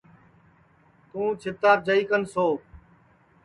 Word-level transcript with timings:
تُوں 1.09 1.27
چھتاپ 1.41 1.79
جائی 1.85 2.03
کن 2.09 2.21
سو 2.33 2.45